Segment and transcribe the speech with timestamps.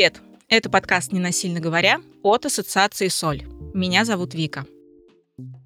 [0.00, 0.22] Привет!
[0.48, 3.42] Это подкаст «Ненасильно говоря» от Ассоциации «Соль».
[3.74, 4.64] Меня зовут Вика.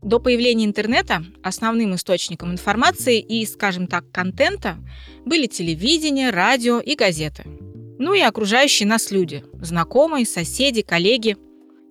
[0.03, 4.79] До появления интернета основным источником информации и, скажем так, контента
[5.25, 7.45] были телевидение, радио и газеты.
[8.01, 11.37] Ну и окружающие нас люди– знакомые, соседи, коллеги.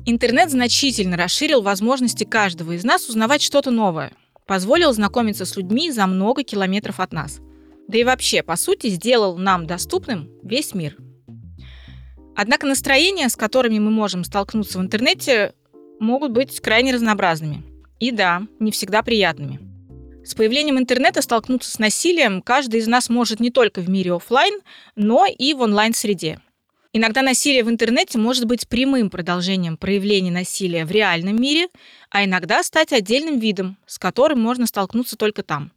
[0.06, 4.12] Интернет значительно расширил возможности каждого из нас узнавать что-то новое,
[4.46, 7.40] позволил знакомиться с людьми за много километров от нас.
[7.88, 10.98] Да и вообще, по сути, сделал нам доступным весь мир–
[12.36, 15.54] Однако настроения, с которыми мы можем столкнуться в интернете,
[16.00, 17.64] могут быть крайне разнообразными.
[18.00, 19.60] И да, не всегда приятными.
[20.26, 24.62] С появлением интернета столкнуться с насилием каждый из нас может не только в мире офлайн,
[24.96, 26.40] но и в онлайн-среде.
[26.94, 31.68] Иногда насилие в интернете может быть прямым продолжением проявления насилия в реальном мире,
[32.10, 35.72] а иногда стать отдельным видом, с которым можно столкнуться только там.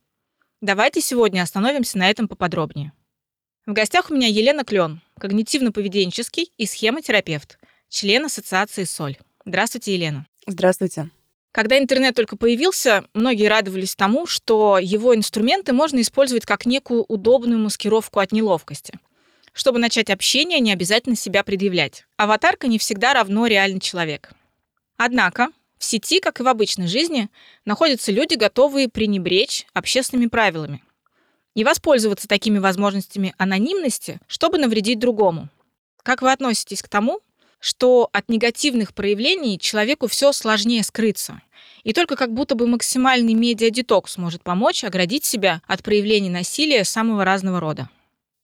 [0.60, 2.92] Давайте сегодня остановимся на этом поподробнее.
[3.66, 9.16] В гостях у меня Елена Клен, когнитивно-поведенческий и схемотерапевт, член Ассоциации «Соль».
[9.44, 10.24] Здравствуйте, Елена.
[10.46, 11.10] Здравствуйте.
[11.50, 17.58] Когда интернет только появился, многие радовались тому, что его инструменты можно использовать как некую удобную
[17.58, 19.00] маскировку от неловкости.
[19.52, 22.06] Чтобы начать общение, не обязательно себя предъявлять.
[22.16, 24.30] Аватарка не всегда равно реальный человек.
[24.96, 27.30] Однако в сети, как и в обычной жизни,
[27.64, 30.84] находятся люди, готовые пренебречь общественными правилами,
[31.56, 35.48] и воспользоваться такими возможностями анонимности, чтобы навредить другому.
[36.02, 37.20] Как вы относитесь к тому,
[37.58, 41.40] что от негативных проявлений человеку все сложнее скрыться?
[41.82, 47.24] И только как будто бы максимальный медиадетокс может помочь оградить себя от проявлений насилия самого
[47.24, 47.88] разного рода.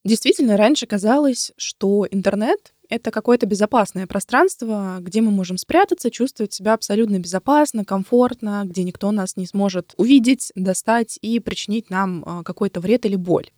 [0.04, 6.74] Действительно, раньше казалось, что интернет это какое-то безопасное пространство, где мы можем спрятаться, чувствовать себя
[6.74, 12.80] абсолютно безопасно, комфортно, где никто нас не сможет увидеть, достать и причинить нам а, какой-то
[12.80, 13.48] вред или боль.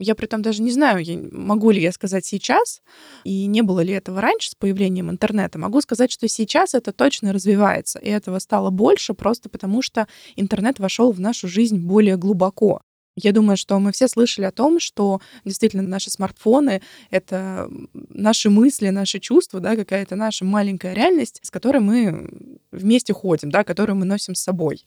[0.00, 1.02] Я при этом даже не знаю,
[1.32, 2.82] могу ли я сказать сейчас,
[3.22, 5.58] и не было ли этого раньше с появлением интернета.
[5.58, 10.78] Могу сказать, что сейчас это точно развивается, и этого стало больше просто потому, что интернет
[10.78, 12.82] вошел в нашу жизнь более глубоко.
[13.16, 18.88] Я думаю, что мы все слышали о том, что действительно наши смартфоны— это наши мысли,
[18.88, 22.28] наши чувства, да, какая-то наша маленькая реальность, с которой мы
[22.72, 24.84] вместе ходим, да, которую мы носим с собой.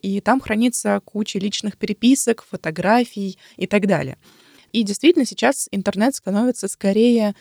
[0.00, 4.16] И там хранится куча личных переписок, фотографий и так далее.
[4.72, 7.34] И действительно сейчас интернет становится скорее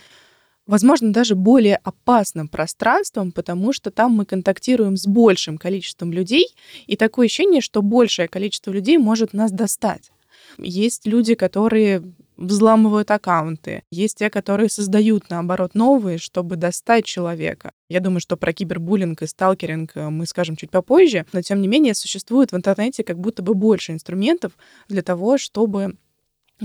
[0.68, 6.48] возможно, даже более опасным пространством, потому что там мы контактируем с большим количеством людей,
[6.88, 10.12] и такое ощущение, что большее количество людей может нас достать.
[10.58, 12.04] Есть люди, которые
[12.38, 13.84] взламывают аккаунты.
[13.92, 17.72] Есть те, которые создают, наоборот, новые, чтобы достать человека.
[17.90, 21.68] Я думаю, что про кибербуллинг и сталкеринг э, мы скажем чуть попозже, но тем не
[21.68, 24.54] менее существует в интернете как будто бы больше инструментов
[24.90, 25.96] для того, чтобы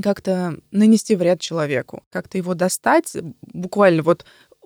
[0.02, 4.24] как-то нанести вред человеку, как-то его достать, буквально вот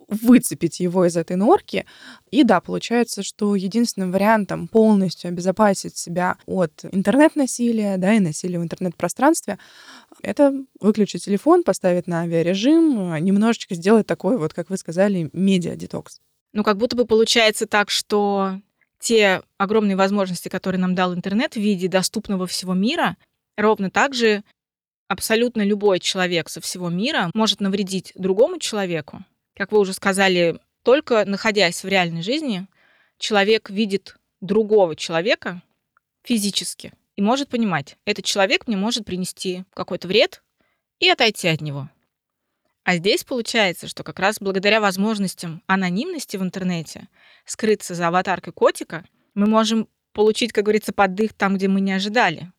[0.09, 1.87] выцепить его из этой норки.
[2.31, 8.63] И да, получается, что единственным вариантом полностью обезопасить себя от интернет-насилия, да, и насилия в
[8.63, 9.59] интернет-пространстве,
[10.23, 16.21] это выключить телефон, поставить на авиарежим, немножечко сделать такой вот, как вы сказали, медиа-детокс.
[16.53, 18.61] Ну, как будто бы получается так, что
[19.01, 23.17] те огромные возможности, которые нам дал интернет в виде доступного всего мира,
[23.57, 24.43] ровно так же
[25.09, 31.25] абсолютно любой человек со всего мира может навредить другому человеку, как вы уже сказали, только
[31.25, 32.67] находясь в реальной жизни,
[33.19, 35.63] человек видит другого человека
[36.23, 40.43] физически и может понимать, этот человек мне может принести какой-то вред
[40.99, 41.89] и отойти от него.
[42.83, 47.09] А здесь получается, что как раз благодаря возможностям анонимности в интернете
[47.47, 52.53] скрыться за аватаркой котика, мы можем получить, как говорится, поддых там, где мы не ожидали.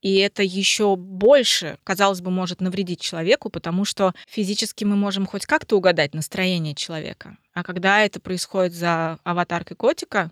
[0.00, 5.44] И это еще больше, казалось бы, может навредить человеку, потому что физически мы можем хоть
[5.44, 7.36] как-то угадать настроение человека.
[7.52, 10.30] А когда это происходит за аватаркой котика,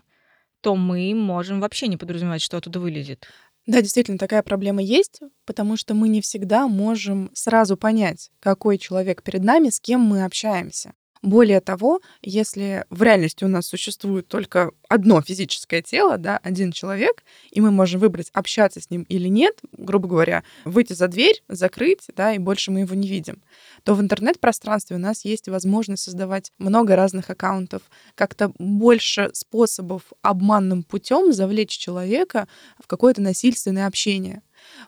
[0.61, 3.27] то мы можем вообще не подразумевать, что оттуда вылезет.
[3.65, 9.21] Да, действительно, такая проблема есть, потому что мы не всегда можем сразу понять, какой человек
[9.23, 10.93] перед нами, с кем мы общаемся.
[11.21, 17.23] Более того, если в реальности у нас существует только одно физическое тело, да, один человек,
[17.51, 22.07] и мы можем выбрать, общаться с ним или нет, грубо говоря, выйти за дверь, закрыть,
[22.15, 23.41] да, и больше мы его не видим,
[23.83, 27.81] то в интернет-пространстве у нас есть возможность создавать много разных аккаунтов,
[28.15, 32.47] как-то больше способов обманным путем завлечь человека
[32.79, 34.41] в какое-то насильственное общение.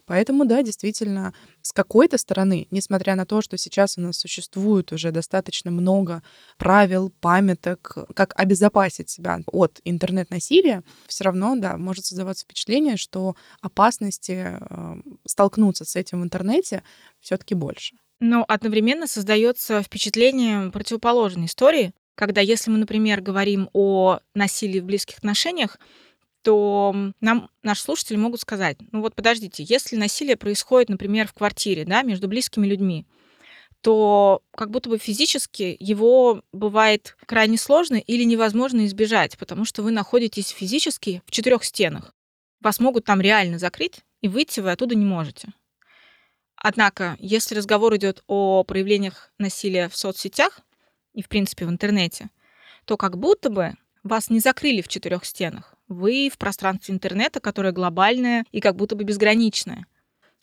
[0.06, 5.12] Поэтому, да, действительно, с какой-то стороны, несмотря на то, что сейчас у нас существует уже
[5.12, 6.24] достаточно много
[6.58, 14.58] правил, памяток, как обезопасить себя от интернет-насилия, все равно, да, может создаваться впечатление, что опасности
[14.60, 14.96] э,
[15.26, 16.84] столкнуться с этим в интернете
[17.20, 17.96] все-таки больше.
[18.20, 25.20] Но одновременно создается впечатление противоположной истории, когда если мы, например, говорим о насилии в близких
[25.20, 25.80] отношениях,
[26.42, 31.86] то нам наши слушатели могут сказать, ну вот подождите, если насилие происходит, например, в квартире,
[31.86, 33.06] да, между близкими людьми,
[33.82, 39.92] то как будто бы физически его бывает крайне сложно или невозможно избежать, потому что вы
[39.92, 42.14] находитесь физически в четырех стенах.
[42.62, 45.54] Вас могут там реально закрыть, и выйти вы оттуда не можете.
[46.58, 50.60] Однако, если разговор идет о проявлениях насилия в соцсетях
[51.14, 52.30] и, в принципе, в интернете,
[52.84, 55.79] то как будто бы вас не закрыли в четырех стенах.
[55.90, 59.86] Вы в пространстве интернета, которое глобальное и как будто бы безграничное.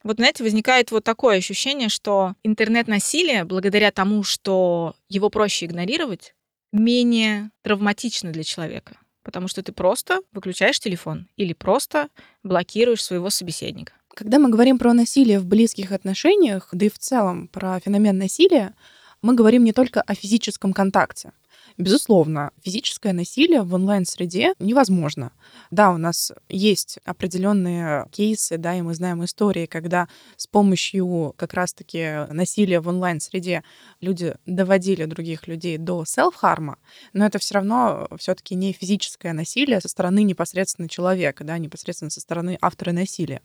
[0.02, 6.34] Вот, знаете, возникает вот такое ощущение, что интернет-насилие, благодаря тому, что его проще игнорировать,
[6.72, 8.98] менее травматично для человека.
[9.22, 12.08] Потому что ты просто выключаешь телефон или просто
[12.44, 13.94] блокируешь своего собеседника.
[14.14, 18.74] Когда мы говорим про насилие в близких отношениях, да и в целом про феномен насилия,
[19.22, 21.32] мы говорим не только о физическом контакте.
[21.78, 25.32] Безусловно, физическое насилие в онлайн-среде невозможно.
[25.70, 31.52] Да, у нас есть определенные кейсы, да, и мы знаем истории, когда с помощью как
[31.52, 33.62] раз-таки насилия в онлайн-среде
[34.00, 36.78] люди доводили других людей до селф-харма,
[37.12, 42.22] но это все равно все-таки не физическое насилие со стороны непосредственно человека, да, непосредственно со
[42.22, 43.42] стороны автора насилия.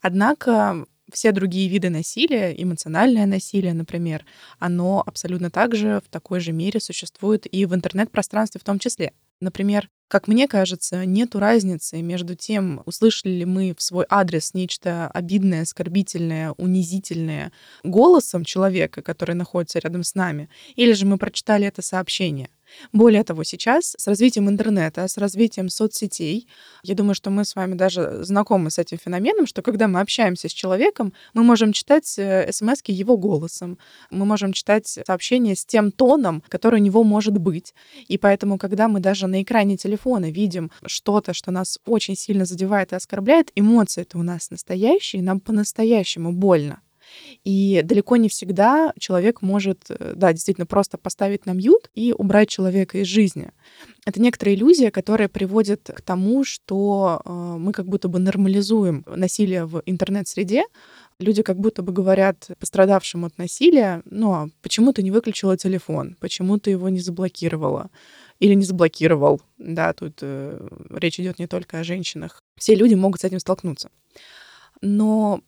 [0.00, 4.24] Однако все другие виды насилия, эмоциональное насилие, например,
[4.58, 9.12] оно абсолютно также в такой же мере существует и в интернет-пространстве в том числе.
[9.40, 15.08] Например, как мне кажется, нет разницы между тем, услышали ли мы в свой адрес нечто
[15.08, 21.82] обидное, оскорбительное, унизительное голосом человека, который находится рядом с нами, или же мы прочитали это
[21.82, 22.48] сообщение.
[22.92, 26.46] Более того, сейчас с развитием интернета, с развитием соцсетей,
[26.82, 30.48] я думаю, что мы с вами даже знакомы с этим феноменом, что когда мы общаемся
[30.48, 33.78] с человеком, мы можем читать э, смс его голосом,
[34.10, 37.74] мы можем читать сообщения с тем тоном, который у него может быть.
[38.08, 42.92] И поэтому, когда мы даже на экране телефона видим что-то, что нас очень сильно задевает
[42.92, 46.80] и оскорбляет, эмоции это у нас настоящие, нам по-настоящему больно.
[47.46, 52.48] И далеко не всегда человек может, э, да, действительно просто поставить на мьют и убрать
[52.48, 53.52] человека из жизни.
[54.04, 59.64] Это некоторая иллюзия, которая приводит к тому, что э, мы как будто бы нормализуем насилие
[59.64, 60.64] в интернет-среде,
[61.18, 66.14] Люди как будто бы говорят пострадавшим от насилия, ну, а почему ты не выключила телефон,
[66.20, 67.88] почему ты его не заблокировала
[68.38, 69.40] или не заблокировал.
[69.56, 72.42] Да, тут э, речь идет не только о женщинах.
[72.58, 73.90] Все люди могут с этим столкнуться.
[74.82, 75.40] Но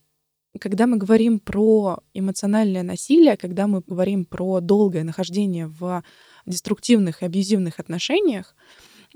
[0.58, 6.02] когда мы говорим про эмоциональное насилие, когда мы говорим про долгое нахождение в
[6.46, 8.54] деструктивных и абьюзивных отношениях,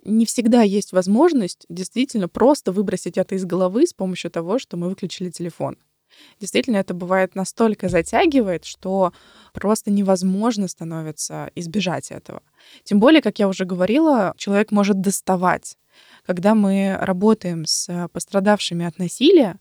[0.04, 4.88] не всегда есть возможность действительно просто выбросить это из головы с помощью того, что мы
[4.88, 5.76] выключили телефон.
[6.40, 9.12] Действительно, это бывает настолько затягивает, что
[9.52, 12.42] просто невозможно становится избежать этого.
[12.84, 15.76] Тем более, как я уже говорила, человек может доставать
[16.24, 19.58] когда мы работаем с пострадавшими от насилия,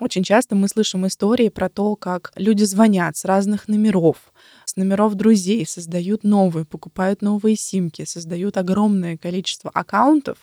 [0.00, 4.32] очень часто мы слышим истории про то, как люди звонят с разных номеров,
[4.64, 10.38] с номеров друзей, создают новые, покупают новые симки, создают огромное количество аккаунтов,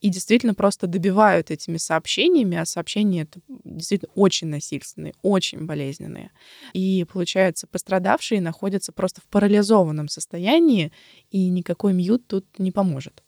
[0.00, 6.30] и действительно просто добивают этими сообщениями, а сообщения это действительно очень насильственные, очень болезненные.
[6.72, 10.92] И получается, пострадавшие находятся просто в парализованном состоянии,
[11.30, 13.22] и никакой мьют тут не поможет.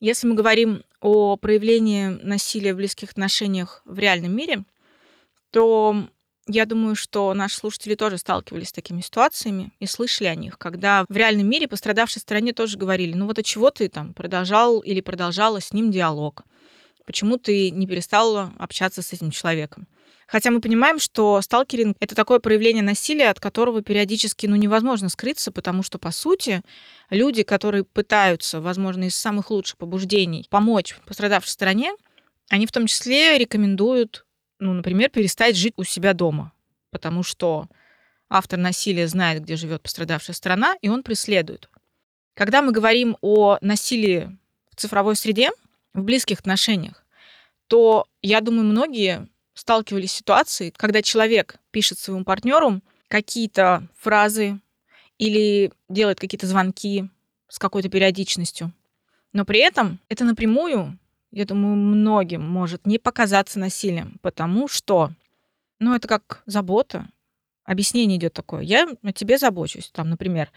[0.00, 4.64] Если мы говорим о проявлении насилия в близких отношениях в реальном мире,
[5.50, 6.06] то
[6.46, 11.04] я думаю, что наши слушатели тоже сталкивались с такими ситуациями и слышали о них, когда
[11.08, 15.00] в реальном мире пострадавшей стороне тоже говорили, ну вот от чего ты там продолжал или
[15.00, 16.44] продолжала с ним диалог,
[17.04, 19.86] почему ты не перестала общаться с этим человеком.
[20.26, 25.52] Хотя мы понимаем, что сталкеринг— это такое проявление насилия, от которого периодически ну, невозможно скрыться,
[25.52, 26.62] потому что, по сути,
[27.10, 31.92] люди, которые пытаются, возможно, из самых лучших побуждений помочь пострадавшей стороне,
[32.48, 34.25] они в том числе рекомендуют,
[34.58, 36.52] ну, например, перестать жить у себя дома,
[36.90, 37.68] потому что
[38.28, 41.68] автор насилия знает, где живет пострадавшая сторона, и он преследует.
[42.34, 44.36] Когда мы говорим о насилии
[44.70, 45.50] в цифровой среде,
[45.94, 47.04] в близких отношениях,
[47.66, 54.60] то, я думаю, многие сталкивались с ситуацией, когда человек пишет своему партнеру какие-то фразы
[55.18, 57.08] или делает какие-то звонки
[57.48, 58.72] с какой-то периодичностью.
[59.32, 60.98] Но при этом это напрямую,
[61.36, 65.10] я думаю, многим может не показаться насилием, потому что,
[65.78, 67.08] ну, это как забота.
[67.64, 68.62] Объяснение идет такое.
[68.62, 69.90] Я о тебе забочусь.
[69.92, 70.50] Там, например,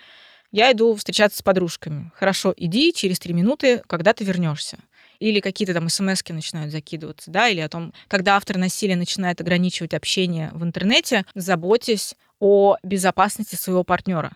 [0.54, 2.14] я иду встречаться с подружками.
[2.16, 4.80] Хорошо, иди через три минуты, когда ты вернешься.
[5.20, 9.94] или какие-то там смс начинают закидываться, да, или о том, когда автор насилия начинает ограничивать
[9.94, 14.32] общение в интернете, заботьтесь о безопасности своего партнера.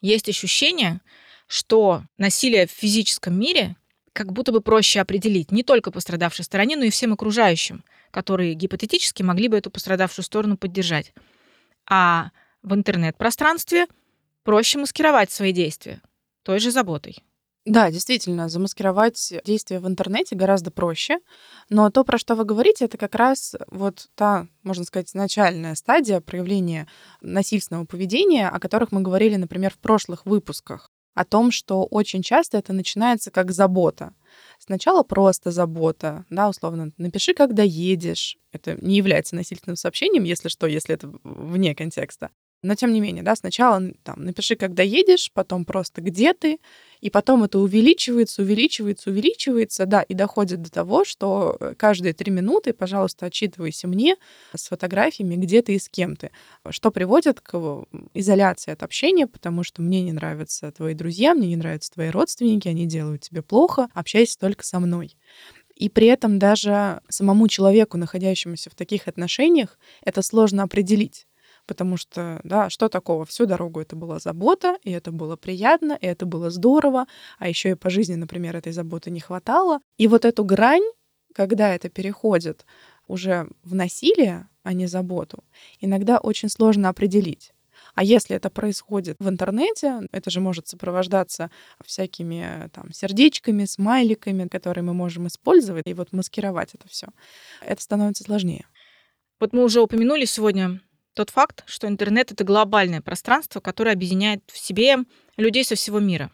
[0.00, 1.02] Есть ощущение,
[1.46, 3.76] что насилие в физическом мире
[4.14, 9.22] как будто бы проще определить не только пострадавшей стороне, но и всем окружающим, которые гипотетически
[9.22, 11.12] могли бы эту пострадавшую сторону поддержать.
[11.90, 12.30] А
[12.62, 13.86] в интернет-пространстве
[14.44, 16.00] проще маскировать свои действия
[16.44, 17.18] той же заботой.
[17.66, 21.18] Да, действительно, замаскировать действия в интернете гораздо проще.
[21.70, 26.20] Но то, про что вы говорите, это как раз вот та, можно сказать, начальная стадия
[26.20, 26.86] проявления
[27.22, 32.58] насильственного поведения, о которых мы говорили, например, в прошлых выпусках о том, что очень часто
[32.58, 34.12] это начинается как забота.
[34.58, 38.36] Сначала просто забота, да, условно, напиши, когда едешь.
[38.52, 42.30] Это не является насильственным сообщением, если что, если это вне контекста.
[42.62, 46.58] Но тем не менее, да, сначала там напиши, когда едешь, потом просто где ты,
[47.04, 52.30] и потом это увеличивается, увеличивается, увеличивается, да, и доходит до того, что э, каждые три
[52.30, 54.16] минуты, пожалуйста, отчитывайся мне
[54.56, 56.30] с фотографиями, где ты и с кем ты,
[56.70, 57.84] что приводит к
[58.14, 62.68] изоляции от общения, потому что мне не нравятся твои друзья, мне не нравятся твои родственники,
[62.68, 65.14] они делают тебе плохо, общайся только со мной.
[65.74, 71.26] И при этом даже самому человеку, находящемуся в таких отношениях, это сложно определить
[71.66, 73.24] потому что, да, что такого?
[73.24, 77.06] Всю дорогу это была забота, и это было приятно, и это было здорово,
[77.38, 79.80] а еще и по жизни, например, этой заботы не хватало.
[79.96, 80.84] И вот эту грань,
[81.34, 82.64] когда это переходит
[83.06, 85.44] уже в насилие, а не заботу,
[85.80, 87.52] иногда очень сложно определить.
[87.94, 91.50] А если это происходит в интернете, это же может сопровождаться
[91.84, 97.08] всякими там сердечками, смайликами, которые мы можем использовать, и вот маскировать это все.
[97.60, 98.66] Это становится сложнее.
[99.38, 100.80] Вот мы уже упомянули сегодня
[101.14, 104.98] тот факт, что интернет— это глобальное пространство, которое объединяет в себе
[105.36, 106.30] людей со всего мира.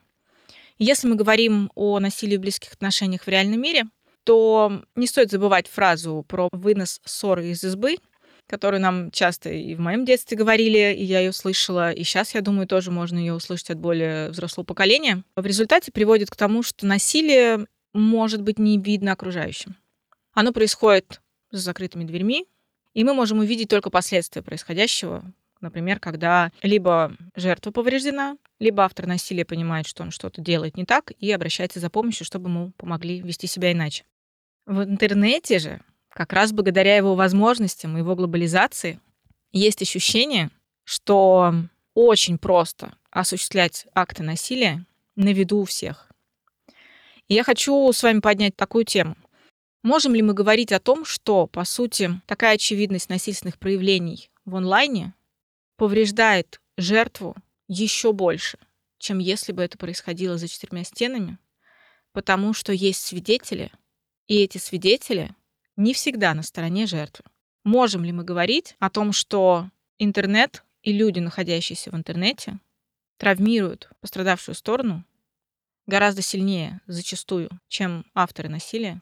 [0.79, 3.85] Если мы говорим о насилии в близких отношениях в реальном мире,
[4.25, 7.97] то не стоит забывать фразу про вынос ссоры из избы,
[8.47, 12.41] которую нам часто и в моем детстве говорили, и я ее слышала, и сейчас, я
[12.41, 15.23] думаю, тоже можно ее услышать от более взрослого поколения.
[15.37, 19.77] В результате приводит к тому, что насилие может быть не видно окружающим.
[20.33, 21.21] Оно происходит
[21.51, 22.47] за закрытыми дверьми,
[22.95, 25.23] и мы можем увидеть только последствия происходящего,
[25.61, 31.13] например, когда либо жертва повреждена, либо автор насилия понимает, что он что-то делает не так
[31.19, 34.05] и обращается за помощью, чтобы ему помогли вести себя иначе.
[34.67, 39.01] В интернете же, как раз благодаря его возможностям и его глобализации,
[39.53, 40.51] есть ощущение,
[40.85, 41.55] что
[41.95, 44.85] очень просто осуществлять акты насилия
[45.17, 46.09] на виду у всех.
[47.29, 49.17] И я хочу с вами поднять такую тему–
[49.83, 55.15] Можем ли мы говорить о том, что, по сути, такая очевидность насильственных проявлений в онлайне
[55.77, 57.35] повреждает жертву
[57.67, 58.59] еще больше,
[58.99, 61.39] чем если бы это происходило за четырьмя стенами,
[62.13, 63.73] потому что есть свидетели,
[64.27, 65.35] и эти свидетели
[65.77, 67.25] не всегда на стороне жертвы.
[67.65, 72.59] Можем ли мы говорить о том, что интернет и люди, находящиеся в интернете,
[73.17, 75.05] травмируют пострадавшую сторону
[75.87, 79.01] гораздо сильнее зачастую, чем авторы насилия?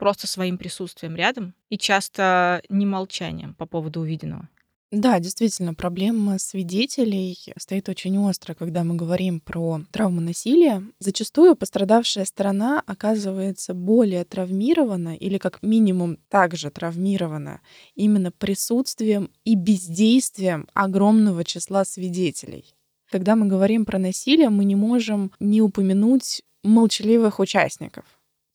[0.00, 4.48] Просто своим присутствием рядом и часто не молчанием по поводу увиденного.
[4.90, 10.82] Да, действительно, проблема свидетелей стоит очень остро, когда мы говорим про травму насилия.
[10.98, 17.60] Зачастую пострадавшая сторона оказывается более травмирована или как минимум также травмирована
[17.94, 22.64] именно присутствием и бездействием огромного числа свидетелей.
[23.12, 28.04] Когда мы говорим про насилие, мы не можем не упомянуть молчаливых участников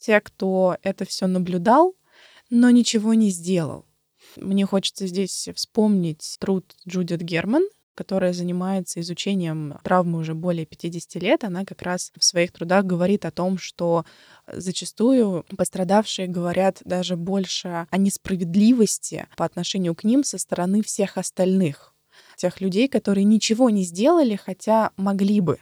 [0.06, 1.96] те, кто это все наблюдал,
[2.52, 3.86] но ничего не сделал.
[4.36, 7.64] Мне хочется здесь вспомнить труд Джудит Герман,
[7.96, 13.26] которая занимается изучением травмы уже более 50 лет, она как раз в своих трудах говорит
[13.26, 14.06] о том, что
[14.46, 21.96] зачастую пострадавшие говорят даже больше о несправедливости по отношению к ним со стороны всех остальных,
[22.36, 25.58] тех людей, которые ничего не сделали, хотя могли бы.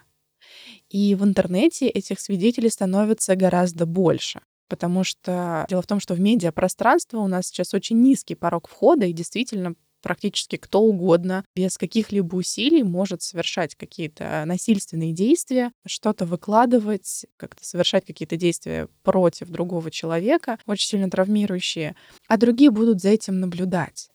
[0.93, 4.41] И в интернете этих свидетелей становится гораздо больше.
[4.69, 9.07] Потому что дело в том, что в медиапространство у нас сейчас очень низкий порог входа,
[9.07, 9.73] и действительно
[10.03, 18.05] практически кто угодно без каких-либо усилий может совершать какие-то насильственные действия, что-то выкладывать, как-то совершать
[18.05, 21.95] какие-то действия против другого человека, очень сильно травмирующие,
[22.27, 24.09] а другие будут за этим наблюдать.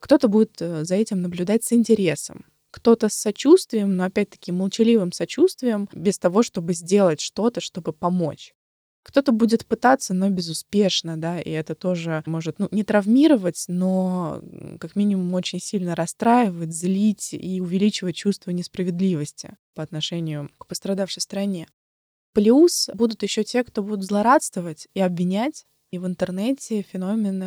[0.00, 5.88] Кто-то будет э, за этим наблюдать с интересом, кто-то с сочувствием, но опять-таки молчаливым сочувствием,
[5.92, 8.54] без того, чтобы сделать что-то, чтобы помочь.
[9.02, 14.42] Кто-то будет пытаться, но безуспешно, да, и это тоже может, ну, не травмировать, но
[14.78, 21.68] как минимум очень сильно расстраивать, злить и увеличивать чувство несправедливости по отношению к пострадавшей стране.
[22.34, 25.64] Плюс будут еще те, кто будут злорадствовать и обвинять.
[25.90, 27.42] И в интернете феномен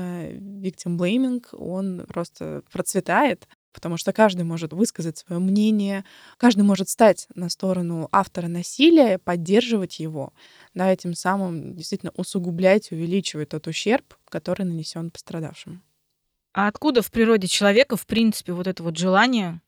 [0.64, 6.04] victim blaming, он просто процветает, потому что каждый может высказать свое мнение,
[6.38, 10.34] каждый может стать на сторону автора насилия, поддерживать его,
[10.74, 15.82] да, и тем самым действительно усугублять, увеличивать тот ущерб, который нанесен пострадавшему.
[16.54, 19.62] А откуда в природе человека, в принципе, вот это вот желание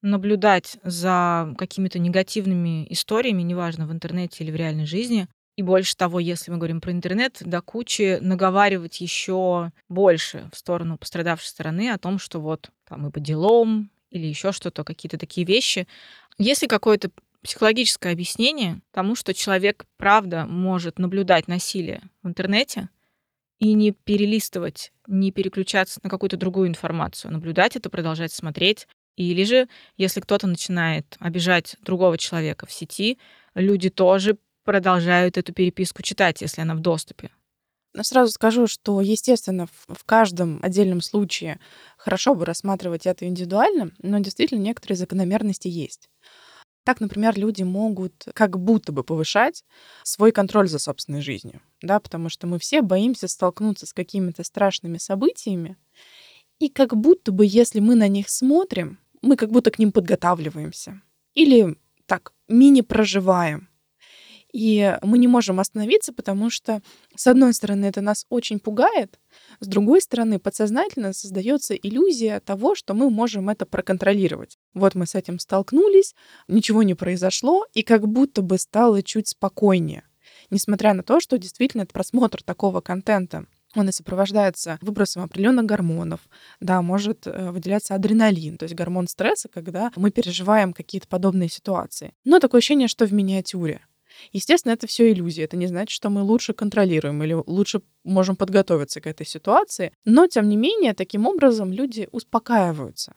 [0.00, 6.18] наблюдать за какими-то негативными историями, неважно, в интернете или в реальной жизни, и больше того,
[6.18, 11.98] если мы говорим про интернет, до кучи наговаривать еще больше в сторону пострадавшей стороны о
[11.98, 15.86] том, что вот там и по делам или еще что-то, какие-то такие вещи.
[16.38, 17.10] Если какое-то
[17.42, 22.88] психологическое объяснение тому, что человек, правда, может наблюдать насилие в интернете
[23.58, 28.88] и не перелистывать, не переключаться на какую-то другую информацию, наблюдать это, продолжать смотреть.
[29.16, 29.68] Или же,
[29.98, 33.18] если кто-то начинает обижать другого человека в сети,
[33.54, 37.30] люди тоже продолжают эту переписку читать, если она в доступе.
[37.94, 41.60] Но сразу скажу, что, естественно, в каждом отдельном случае
[41.98, 46.08] хорошо бы рассматривать это индивидуально, но действительно некоторые закономерности есть.
[46.84, 49.64] Так, например, люди могут как будто бы повышать
[50.02, 54.98] свой контроль за собственной жизнью, да, потому что мы все боимся столкнуться с какими-то страшными
[54.98, 55.76] событиями,
[56.58, 61.02] и как будто бы, если мы на них смотрим, мы как будто к ним подготавливаемся.
[61.34, 61.76] Или
[62.06, 63.68] так, мини-проживаем
[64.52, 66.82] и мы не можем остановиться, потому что,
[67.16, 69.18] с одной стороны, это нас очень пугает,
[69.60, 74.58] с другой стороны, подсознательно создается иллюзия того, что мы можем это проконтролировать.
[74.74, 76.14] Вот мы с этим столкнулись,
[76.48, 80.04] ничего не произошло, и как будто бы стало чуть спокойнее.
[80.50, 86.20] Несмотря на то, что действительно просмотр такого контента он и сопровождается выбросом определенных гормонов,
[86.60, 92.12] да, может э, выделяться адреналин, то есть гормон стресса, когда мы переживаем какие-то подобные ситуации.
[92.24, 93.80] Но такое ощущение, что в миниатюре.
[94.32, 95.44] Естественно, это все иллюзия.
[95.44, 99.92] Это не значит, что мы лучше контролируем или лучше можем подготовиться к этой ситуации.
[100.04, 103.14] Но, тем не менее, таким образом люди успокаиваются.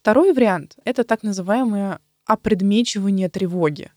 [0.00, 3.90] Второй вариант— это так называемое опредмечивание тревоги.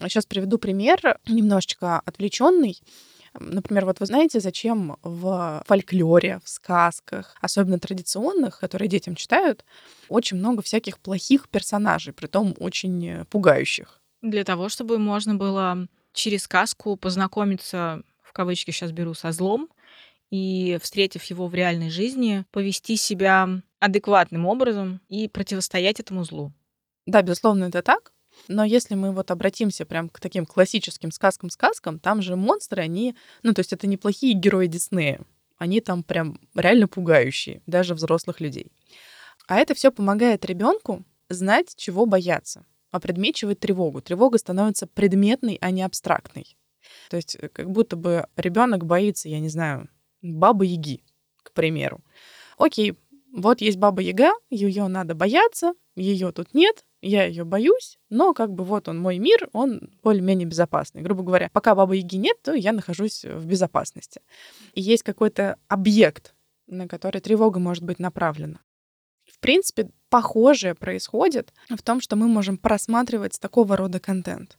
[0.00, 2.80] Сейчас приведу пример, немножечко отвлеченный.
[3.38, 9.64] Например, вот вы знаете, зачем в фольклоре, в сказках, особенно традиционных, которые детям читают,
[10.08, 14.00] очень много всяких плохих персонажей, при том очень пугающих.
[14.22, 19.68] Для того, чтобы можно было через сказку познакомиться, в кавычки сейчас беру, со злом,
[20.30, 26.52] и, встретив его в реальной жизни, повести себя адекватным образом и противостоять этому злу.
[27.06, 28.12] Да, безусловно, это так.
[28.48, 33.54] Но если мы вот обратимся прям к таким классическим сказкам-сказкам, там же монстры, они, ну,
[33.54, 35.20] то есть это неплохие герои Диснея.
[35.56, 38.70] Они там прям реально пугающие, даже взрослых людей.
[39.46, 44.00] А это все помогает ребенку знать, чего бояться опредмечивает тревогу.
[44.00, 46.56] Тревога становится предметной, а не абстрактной.
[47.10, 49.88] То есть э, как будто бы ребенок боится, я не знаю,
[50.22, 51.02] бабы-яги,
[51.42, 52.00] к примеру.
[52.56, 52.98] Окей,
[53.32, 58.52] вот есть баба Яга, ее надо бояться, ее тут нет, я ее боюсь, но как
[58.52, 61.02] бы вот он мой мир, он более-менее безопасный.
[61.02, 64.20] Грубо говоря, пока бабы Яги нет, то я нахожусь в безопасности.
[64.74, 66.34] И есть какой-то объект,
[66.66, 68.60] на который тревога может быть направлена.
[69.38, 74.58] В принципе, похожее происходит в том, что мы можем просматривать такого рода контент.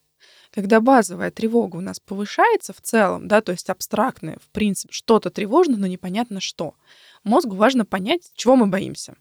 [0.52, 5.32] Когда базовая тревога у нас повышается в целом, да, то есть абстрактная, в принципе, что-то
[5.32, 6.76] тревожно, но непонятно что,
[7.26, 9.16] мозгу важно понять, чего мы боимся.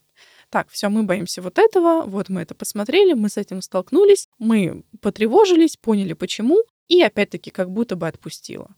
[0.49, 4.85] Так, все, мы боимся вот этого, вот мы это посмотрели, мы с этим столкнулись, мы
[5.03, 8.71] потревожились, поняли почему, и опять-таки как будто бы отпустило.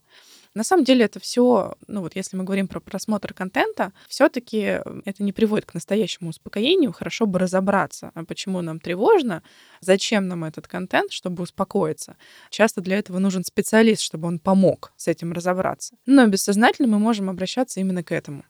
[0.53, 5.23] На самом деле это все, ну вот если мы говорим про просмотр контента, все-таки это
[5.23, 6.91] не приводит к настоящему успокоению.
[6.91, 9.43] Хорошо бы разобраться, а почему нам тревожно,
[9.79, 12.17] зачем нам этот контент, чтобы успокоиться.
[12.49, 15.95] Часто для этого нужен специалист, чтобы он помог с этим разобраться.
[16.05, 18.43] Но бессознательно мы можем обращаться именно к этому.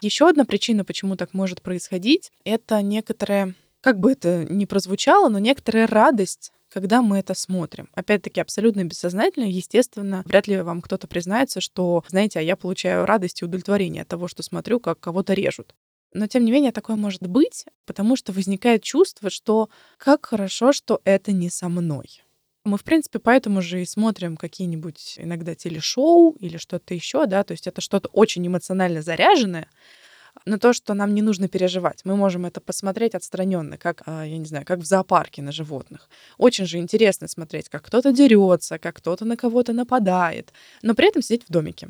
[0.00, 5.38] Еще одна причина, почему так может происходить, это некоторая, как бы это ни прозвучало, но
[5.38, 7.88] некоторая радость когда мы это смотрим.
[7.94, 13.42] Опять-таки, абсолютно бессознательно, естественно, вряд ли вам кто-то признается, что, знаете, а я получаю радость
[13.42, 15.74] и удовлетворение от того, что смотрю, как кого-то режут.
[16.14, 21.00] Но, тем не менее, такое может быть, потому что возникает чувство, что как хорошо, что
[21.04, 22.22] это не со мной.
[22.64, 27.52] Мы, в принципе, поэтому же и смотрим какие-нибудь иногда телешоу или что-то еще, да, то
[27.52, 29.68] есть это что-то очень эмоционально заряженное,
[30.46, 32.04] но то, что нам не нужно переживать.
[32.04, 36.08] Мы можем это посмотреть отстраненно, как, а, я не знаю, как в зоопарке на животных.
[36.38, 41.22] Очень же интересно смотреть, как кто-то дерется, как кто-то на кого-то нападает, но при этом
[41.22, 41.88] сидеть в домике.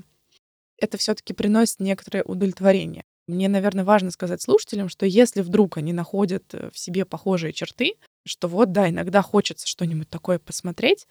[0.78, 3.04] Это все-таки приносит некоторое удовлетворение.
[3.28, 7.94] Мне, наверное, важно сказать слушателям, что если вдруг они находят э, в себе похожие черты,
[8.26, 11.06] что вот, да, иногда хочется что-нибудь такое посмотреть,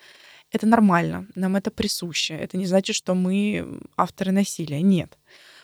[0.52, 2.36] это нормально, нам это присуще.
[2.36, 4.82] Это не значит, что мы авторы насилия.
[4.82, 5.18] Нет.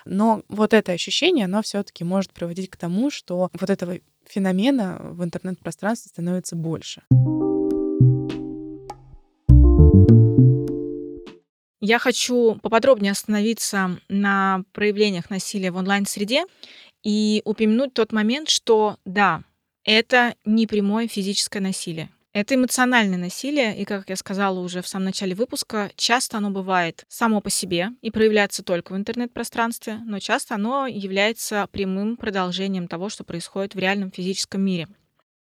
[0.08, 5.24] Но вот это ощущение, оно все-таки может приводить к тому, что вот этого феномена в
[5.24, 7.04] интернет-пространстве становится больше.
[11.80, 16.46] Я хочу поподробнее остановиться на проявлениях насилия в онлайн-среде
[17.04, 19.44] и упомянуть тот момент, что да,
[19.84, 22.10] это не прямое физическое насилие.
[22.38, 27.04] Это эмоциональное насилие, и, как я сказала уже в самом начале выпуска, часто оно бывает
[27.10, 33.10] само по себе и проявляется только в интернет-пространстве, но часто оно является прямым продолжением того,
[33.10, 34.88] что происходит в реальном физическом мире.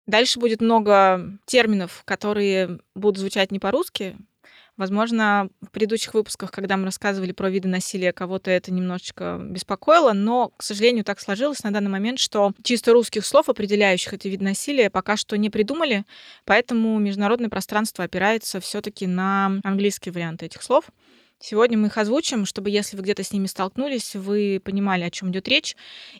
[0.07, 4.18] Дальше будет много терминов, которые будут звучать не по-русски,
[4.77, 10.49] Возможно, в предыдущих выпусках, когда мы рассказывали про виды насилия, кого-то это немножечко беспокоило, но,
[10.57, 14.91] к сожалению, так сложилось на данный момент, что чисто русских слов, определяющих эти виды насилия,
[14.91, 16.05] пока что не придумали,
[16.45, 20.87] поэтому международное пространство опирается все-таки на английские варианты этих слов.
[21.39, 25.31] Сегодня мы их озвучим, чтобы, если вы где-то с ними столкнулись, вы понимали, о чем
[25.31, 25.77] идет речь,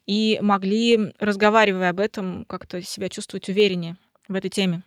[0.07, 3.97] и могли, разговаривая об этом, как-то себя чувствовать увереннее
[4.29, 4.83] в этой теме.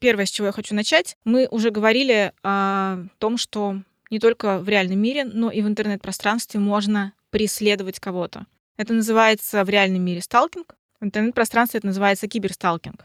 [0.00, 4.68] Первое, с чего я хочу начать, мы уже говорили о том, что не только в
[4.68, 8.46] реальном мире, но и в интернет-пространстве можно преследовать кого-то.
[8.76, 13.04] Это называется в реальном мире сталкинг, в интернет-пространстве это называется киберсталкинг.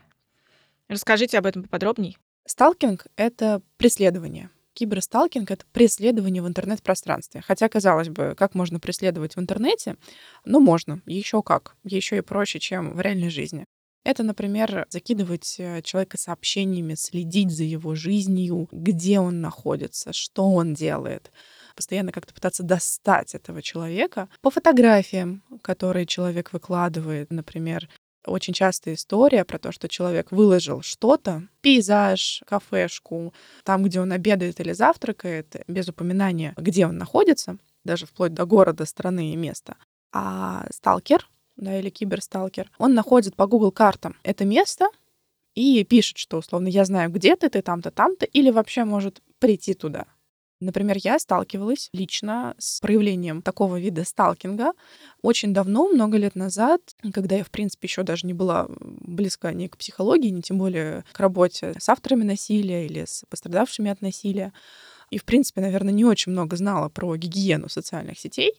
[0.88, 2.18] Расскажите об этом поподробней.
[2.46, 4.50] Сталкинг— это преследование.
[4.74, 7.42] Киберсталкинг— это преследование в интернет-пространстве.
[7.42, 9.96] Хотя, казалось бы, как можно преследовать в интернете?
[10.44, 11.02] Ну, можно.
[11.06, 11.76] Еще как.
[11.84, 13.66] Еще и проще, чем в реальной жизни.
[14.06, 20.76] Это, например, закидывать э, человека сообщениями, следить за его жизнью, где он находится, что он
[20.76, 21.32] делает
[21.76, 27.90] постоянно как-то пытаться достать этого человека по фотографиям, которые человек выкладывает, например,
[28.28, 34.60] очень частая история про то, что человек выложил что-то, пейзаж, кафешку, там, где он обедает
[34.60, 39.78] или завтракает, без упоминания, где он находится, даже вплоть до города, страны и места.
[40.12, 44.88] А сталкер да, или киберсталкер, он находит по Google картам это место
[45.56, 49.74] и пишет, что, условно, я знаю, где ты, ты там-то, там-то, или вообще может прийти
[49.74, 50.06] туда.
[50.62, 54.72] Например, я сталкивалась лично с проявлением такого вида сталкинга
[55.22, 56.82] очень давно, много лет назад,
[57.14, 61.04] когда я, в принципе, еще даже не была близка ни к психологии, ни тем более
[61.12, 64.54] к работе с авторами насилия или с пострадавшими от насилия.
[65.10, 68.54] И, в принципе, наверное, не очень много знала про гигиену социальных сетей.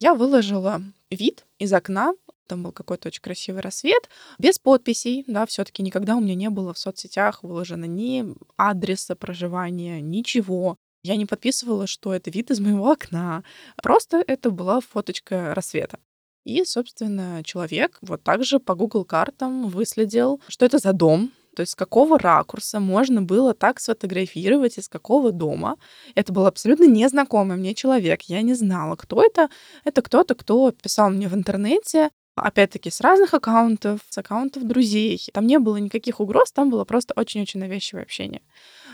[0.00, 2.12] Я выложила вид из окна
[2.48, 4.08] там был какой-то очень красивый рассвет,
[4.38, 9.14] без подписей, да, все таки никогда у меня не было в соцсетях выложено ни адреса
[9.14, 10.76] проживания, ничего.
[11.04, 13.44] Я не подписывала, что это вид из моего окна.
[13.82, 16.00] Просто это была фоточка рассвета.
[16.44, 21.72] И, собственно, человек вот также по Google картам выследил, что это за дом, то есть
[21.72, 25.76] с какого ракурса можно было так сфотографировать, из какого дома.
[26.14, 28.22] Это был абсолютно незнакомый мне человек.
[28.22, 29.48] Я не знала, кто это.
[29.82, 35.20] Это кто-то, кто писал мне в интернете, опять-таки, с разных аккаунтов, с аккаунтов друзей.
[35.32, 38.42] Там не было никаких угроз, там было просто очень-очень навязчивое общение.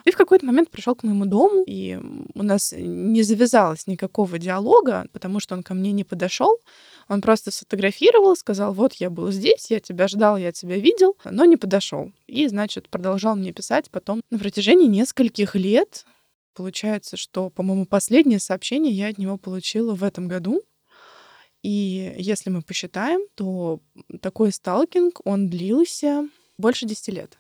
[0.05, 1.99] И в какой-то момент пришел к моему дому, и
[2.35, 6.59] у нас не завязалось никакого диалога, потому что он ко мне не подошел.
[7.09, 11.45] Он просто сфотографировал, сказал, вот я был здесь, я тебя ждал, я тебя видел, но
[11.45, 12.13] не подошел.
[12.27, 16.05] И, значит, продолжал мне писать потом на протяжении нескольких лет.
[16.55, 20.63] Получается, что, по-моему, последнее сообщение я от него получила в этом году,
[21.65, 23.81] и если мы посчитаем, то
[24.21, 27.39] такой сталкинг, он длился больше 10 лет.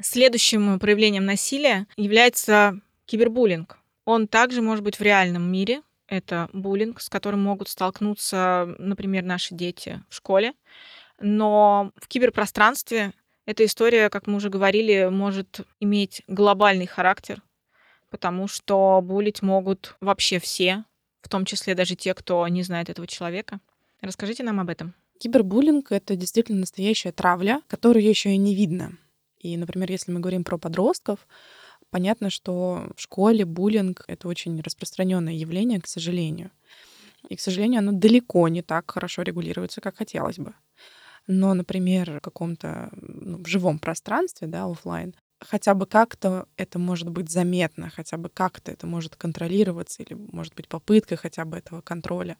[0.00, 3.78] Следующим проявлением насилия является кибербуллинг.
[4.04, 5.82] Он также может быть в реальном мире.
[6.06, 10.54] Это буллинг, с которым могут столкнуться, например, наши дети в школе.
[11.18, 13.12] Но в киберпространстве
[13.44, 17.42] эта история, как мы уже говорили, может иметь глобальный характер,
[18.08, 20.84] потому что булить могут вообще все,
[21.26, 23.58] в том числе даже те, кто не знает этого человека.
[24.00, 24.94] Расскажите нам об этом.
[25.18, 28.96] Кибербуллинг— это действительно настоящая травля, которую еще и не видно.
[29.40, 31.26] И, например, если мы говорим про подростков,
[31.90, 36.52] понятно, что в школе буллинг— это очень распространенное явление, к сожалению.
[37.28, 40.54] И, к сожалению, оно далеко не так хорошо регулируется, как хотелось бы.
[41.26, 47.08] Но, например, в каком-то ну, в живом пространстве, да, офлайн, хотя бы как-то это может
[47.08, 51.80] быть заметно, хотя бы как-то это может контролироваться, или может быть попытка хотя бы этого
[51.80, 52.36] контроля.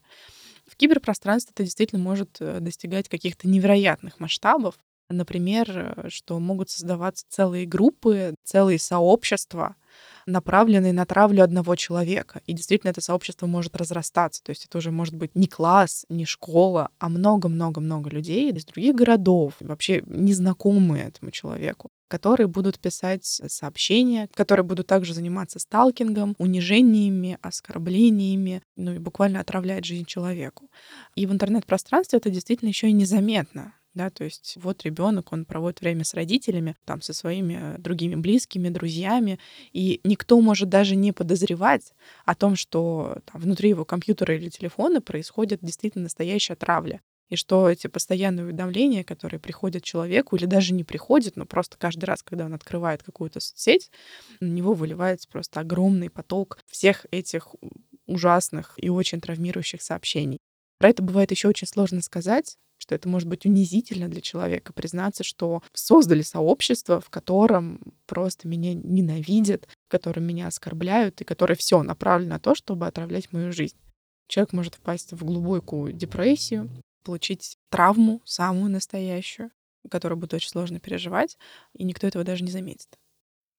[0.65, 4.75] В киберпространстве это действительно может э, достигать каких-то невероятных масштабов.
[5.09, 9.75] Например, э, что могут создаваться целые группы, целые сообщества,
[10.27, 12.41] направленный на травлю одного человека.
[12.45, 14.43] И действительно это сообщество может разрастаться.
[14.43, 18.93] То есть это уже может быть не класс, не школа, а много-много-много людей из других
[18.93, 27.37] городов, вообще незнакомые этому человеку которые будут писать сообщения, которые будут также заниматься сталкингом, унижениями,
[27.41, 30.69] оскорблениями, ну и буквально отравлять жизнь человеку.
[31.15, 35.81] И в интернет-пространстве это действительно еще и незаметно да, то есть вот ребенок, он проводит
[35.81, 39.39] время с родителями, там, со своими э, другими близкими, друзьями,
[39.73, 41.93] и никто может даже не подозревать
[42.25, 47.01] о том, что там, внутри его компьютера или телефона происходит действительно настоящая травля.
[47.29, 52.05] И что эти постоянные уведомления, которые приходят человеку или даже не приходят, но просто каждый
[52.05, 53.91] раз, когда он открывает какую-то соцсеть,
[54.39, 57.53] на него выливается просто огромный поток всех этих
[58.05, 60.39] ужасных и очень травмирующих сообщений.
[60.77, 65.23] Про это бывает еще очень сложно сказать, что это может быть унизительно для человека признаться,
[65.23, 71.81] что создали сообщество, в котором просто меня ненавидят, в котором меня оскорбляют и которое все
[71.81, 73.77] направлено на то, чтобы отравлять мою жизнь.
[74.27, 76.69] Человек может впасть в глубокую депрессию,
[77.03, 79.51] получить травму, самую настоящую,
[79.89, 81.37] которую будет очень сложно переживать,
[81.73, 82.89] и никто этого даже не заметит.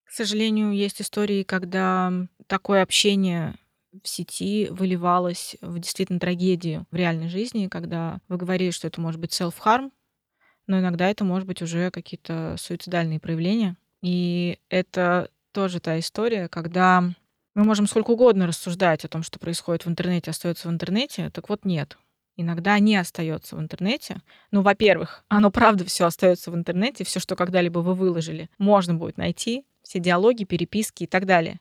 [0.05, 2.13] К сожалению, есть истории, когда
[2.47, 3.57] такое общение
[4.03, 9.21] в сети выливалось в действительно трагедию в реальной жизни, когда вы говорили, что это может
[9.21, 9.91] быть self-harm,
[10.67, 13.77] но иногда это может быть уже какие-то суицидальные проявления.
[14.03, 17.03] И это тоже та история, когда
[17.55, 21.31] мы можем сколько угодно рассуждать о том, что происходит в интернете, остается в интернете.
[21.31, 21.99] Так вот, нет.
[22.37, 24.21] Иногда не остается в интернете.
[24.53, 29.17] Ну, во-первых, оно правда все остается в интернете, все, что когда-либо вы выложили, можно будет
[29.17, 31.59] найти, все диалоги, переписки и так далее.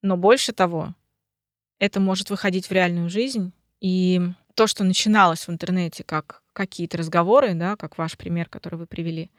[0.00, 0.94] Но больше того,
[1.84, 3.52] это может выходить в реальную жизнь.
[3.80, 4.20] И
[4.54, 9.30] то, что начиналось в интернете как какие-то разговоры, да, как ваш пример, который вы привели,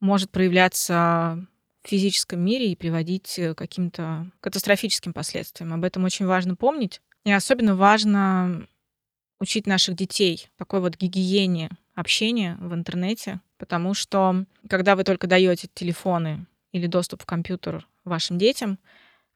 [0.00, 1.46] может проявляться
[1.82, 5.74] в физическом мире и приводить к каким-то катастрофическим последствиям.
[5.74, 7.00] Об этом очень важно помнить.
[7.24, 8.66] И особенно важно
[9.38, 15.68] учить наших детей такой вот гигиене общения в интернете, потому что когда вы только даете
[15.74, 18.78] телефоны или доступ в компьютер вашим детям,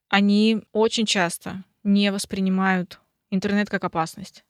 [0.09, 4.44] они очень часто не воспринимают интернет как опасность.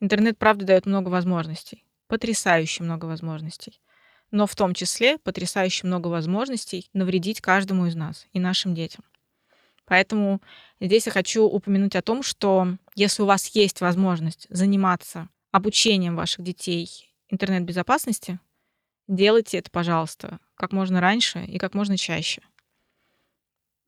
[0.00, 3.80] Интернет, правда, дает много возможностей, потрясающе много возможностей,
[4.30, 9.02] но в том числе потрясающе много возможностей навредить каждому из нас и нашим детям.
[9.86, 10.42] Поэтому
[10.78, 16.44] здесь я хочу упомянуть о том, что если у вас есть возможность заниматься обучением ваших
[16.44, 18.40] детей интернет-безопасности,
[19.06, 22.42] делайте это, пожалуйста, как можно раньше и как можно чаще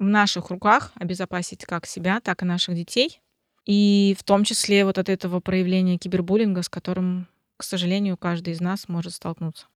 [0.01, 3.21] в наших руках обезопасить как себя, так и наших детей.
[3.67, 8.61] И в том числе вот от этого проявления кибербуллинга, с которым, к сожалению, каждый из
[8.61, 9.67] нас может столкнуться.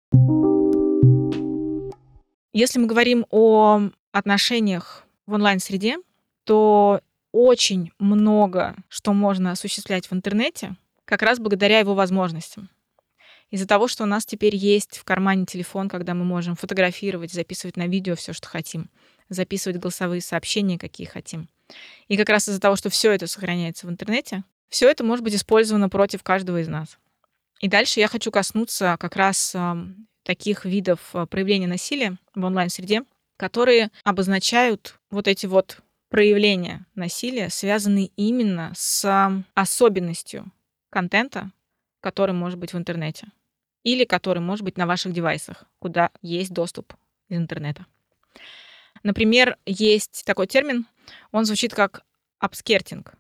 [2.53, 5.99] Если мы говорим о отношениях в онлайн-среде,
[6.45, 7.01] то
[7.33, 12.71] очень много что можно осуществлять в интернете, как раз благодаря его возможностям.
[13.51, 17.77] Из-за того, что у нас теперь есть в кармане телефон, когда мы можем фотографировать, записывать
[17.77, 18.89] на видео все, что хотим—
[19.29, 21.49] записывать голосовые сообщения, какие хотим.
[22.09, 25.35] И как раз из-за того, что все это сохраняется в интернете, все это может быть
[25.35, 26.99] использовано против каждого из нас.
[27.61, 29.57] И дальше я хочу коснуться как раз
[30.25, 33.05] таких видов э, проявления насилия в онлайн-среде,
[33.37, 40.51] которые обозначают вот эти вот проявления насилия, связанные именно с особенностью
[40.91, 41.51] контента,
[42.01, 43.29] который может быть в интернете
[43.83, 46.95] или который может быть на ваших девайсах, куда есть доступ
[47.29, 47.87] из интернета.
[49.05, 50.87] Например, есть такой термин,
[51.31, 52.05] он звучит как
[52.39, 53.15] upskirting.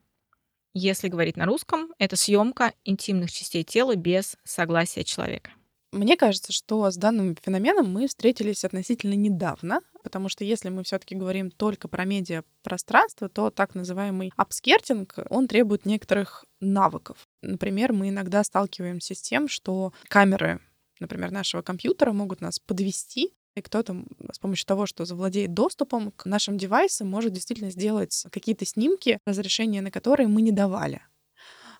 [0.72, 5.52] Если говорить на русском, это съемка интимных частей тела без согласия человека.
[5.92, 11.14] Мне кажется, что с данным феноменом мы встретились относительно недавно, потому что если мы все-таки
[11.14, 17.28] говорим только про медиапространство, то так называемый upskirting, он требует некоторых навыков.
[17.42, 20.60] Например, мы иногда сталкиваемся с тем, что камеры
[21.00, 26.26] например, нашего компьютера могут нас подвести и кто-то с помощью того, что завладеет доступом к
[26.26, 31.02] нашим девайсам, может действительно сделать какие-то снимки, разрешения на которые мы не давали.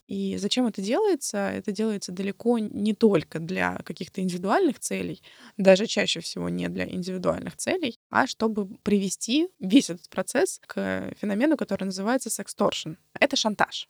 [0.07, 1.39] И зачем это делается?
[1.39, 5.23] Это делается далеко не только для каких-то индивидуальных целей,
[5.57, 11.57] даже чаще всего не для индивидуальных целей, а чтобы привести весь этот процесс к феномену,
[11.57, 12.93] который называется сексторшн.
[13.19, 13.89] Это шантаж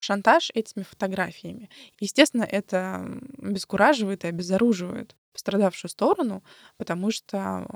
[0.00, 1.70] шантаж этими фотографиями.
[2.00, 6.42] Естественно, это обескураживает и обезоруживает пострадавшую сторону,
[6.78, 7.66] потому что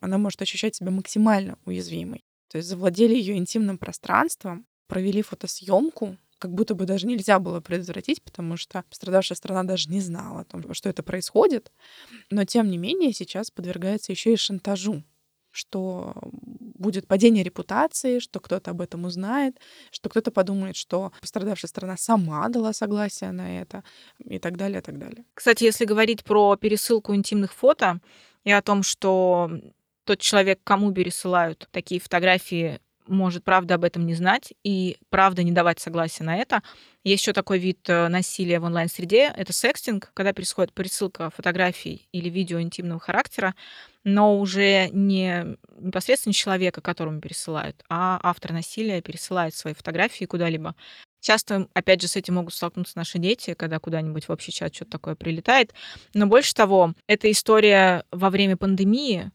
[0.00, 2.24] она может ощущать себя максимально уязвимой.
[2.48, 8.22] То есть завладели ее интимным пространством, провели фотосъемку, как будто бы даже нельзя было предотвратить,
[8.22, 11.70] потому что пострадавшая сторона даже не знала о том, что это происходит.
[12.30, 15.04] Но тем не менее сейчас подвергается еще и шантажу,
[15.50, 19.58] что будет падение репутации, что кто-то об этом узнает,
[19.90, 23.84] что кто-то подумает, что пострадавшая сторона сама дала согласие на это
[24.24, 25.24] и так далее, и так далее.
[25.34, 28.00] Кстати, если говорить про пересылку интимных фото
[28.44, 29.50] и о том, что
[30.04, 35.52] тот человек, кому пересылают такие фотографии, может правда об этом не знать и правда не
[35.52, 36.62] давать согласия на это.
[37.02, 42.28] Есть еще такой вид э, насилия в онлайн-среде, это секстинг, когда происходит пересылка фотографий или
[42.28, 43.54] видео интимного характера,
[44.04, 50.74] но уже не непосредственно человека, которому пересылают, а автор насилия пересылает свои фотографии куда-либо.
[51.20, 54.92] Часто, опять же, с этим могут столкнуться наши дети, когда куда-нибудь в общий чат что-то
[54.92, 55.74] такое прилетает.
[56.14, 59.30] Но больше того, эта история во время пандемии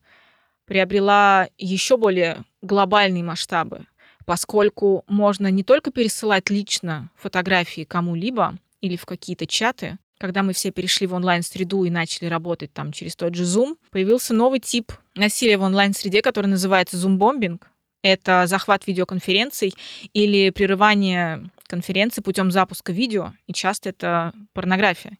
[0.66, 3.86] приобрела еще более глобальные масштабы,
[4.26, 10.72] поскольку можно не только пересылать лично фотографии кому-либо или в какие-то чаты, когда мы все
[10.72, 15.58] перешли в онлайн-среду и начали работать там через тот же Zoom, появился новый тип насилия
[15.58, 17.70] в онлайн-среде, который называется зумбомбинг.
[18.02, 19.74] Это захват видеоконференций
[20.14, 25.18] или прерывание конференции путем запуска видео, и часто это порнография.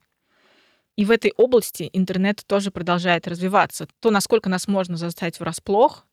[0.96, 3.88] И в этой области интернет тоже продолжает развиваться.
[4.00, 6.06] То, насколько нас можно застать врасплох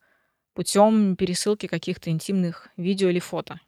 [0.55, 3.61] путем пересылки каких-то интимных видео или фото.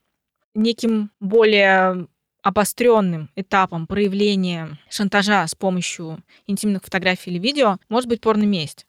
[0.55, 2.09] Неким более
[2.45, 8.87] обостренным этапом проявления шантажа с помощью интимных фотографий или видео может быть порно месть.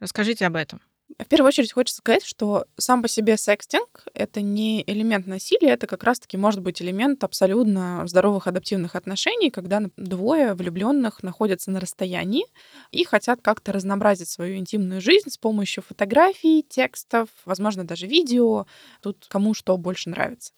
[0.00, 0.80] Расскажите об этом.
[1.18, 5.86] В первую очередь хочется сказать, что сам по себе секстинг— это не элемент насилия, это
[5.86, 12.46] как раз-таки может быть элемент абсолютно здоровых адаптивных отношений, когда двое влюбленных находятся на расстоянии
[12.92, 18.66] и хотят как-то разнообразить свою интимную жизнь с помощью фотографий, текстов, возможно, даже видео.
[19.02, 20.52] Тут кому что больше нравится.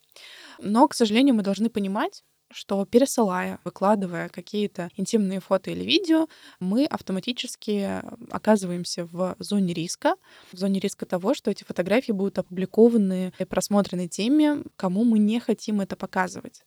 [0.59, 6.29] Но, к сожалению, мы должны понимать, что пересылая, выкладывая какие-то интимные фото или видео,
[6.61, 10.15] мы автоматически оказываемся в зоне риска,
[10.53, 15.41] в зоне риска того, что эти фотографии будут опубликованы и просмотрены теми, кому мы не
[15.41, 16.63] хотим это показывать.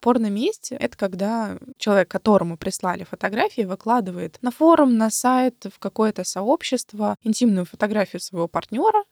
[0.00, 7.16] Порно-месть— это когда человек, которому прислали фотографии, выкладывает на форум, на сайт, в какое-то сообщество
[7.22, 9.04] интимную фотографию своего партнера,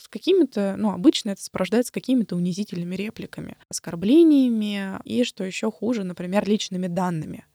[0.00, 6.48] с какими-то, ну, обычно это сопровождается какими-то унизительными репликами, оскорблениями и, что еще хуже, например,
[6.48, 7.46] личными данными.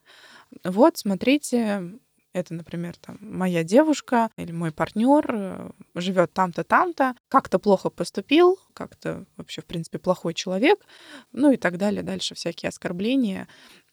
[0.63, 1.99] Вот, смотрите,
[2.33, 8.59] это, например, там, моя девушка или мой партнер э, живет там-то, там-то, как-то плохо поступил,
[8.73, 10.79] как-то вообще, в принципе, плохой человек,
[11.31, 12.03] ну и так далее.
[12.03, 13.47] Дальше всякие оскорбления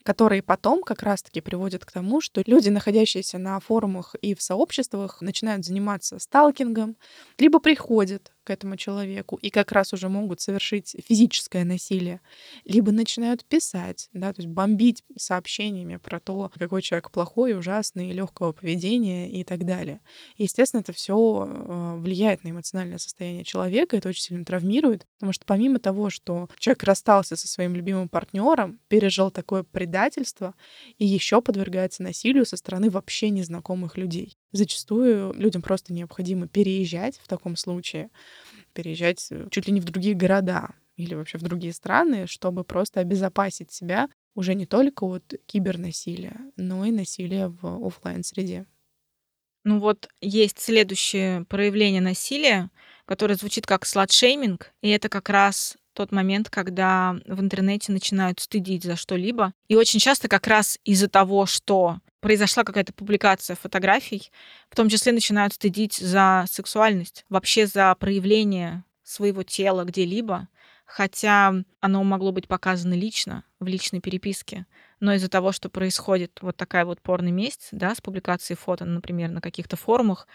[0.05, 5.21] которые потом как раз-таки приводят к тому, что люди, находящиеся на форумах и в сообществах,
[5.23, 6.97] начинают заниматься сталкингом,
[7.39, 12.21] либо приходят к этому человеку и как раз уже могут совершить физическое насилие,
[12.65, 18.53] либо начинают писать, да, то есть бомбить сообщениями про то, какой человек плохой, ужасный, легкого
[18.53, 20.01] поведения и так далее.
[20.37, 25.45] Естественно, это все э, влияет на эмоциональное состояние человека, это очень сильно травмирует, потому что
[25.47, 30.55] помимо того, что человек расстался со своим любимым партнером, пережил такое предательство
[30.99, 34.37] и еще подвергается насилию со стороны вообще незнакомых людей.
[34.55, 38.09] Зачастую людям просто необходимо переезжать в таком случае,
[38.73, 43.01] переезжать э, чуть ли не в другие города или вообще в другие страны, чтобы просто
[43.01, 48.67] обезопасить себя уже не только от кибернасилия, но и насилия в офлайн среде.
[49.65, 52.71] Ну вот есть следующее проявление насилия,
[53.07, 58.85] которое звучит как сладшейминг, и это как раз тот момент, когда в интернете начинают стыдить
[58.85, 59.53] за что-либо.
[59.69, 64.31] И очень часто как раз из-за того, что произошла какая-то публикация фотографий,
[64.71, 70.49] в том числе начинают стыдить за сексуальность, вообще за проявление своего тела где-либо,
[70.87, 74.67] хотя оно могло быть показано лично, в личной переписке.
[75.01, 79.31] Но из-за того, что происходит вот такая вот порный месть, да, с публикацией фото, например,
[79.31, 80.27] на каких-то форумах,